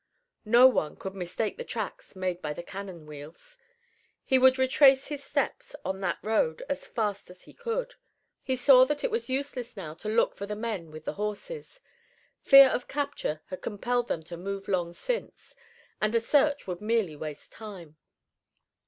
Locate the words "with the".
10.89-11.13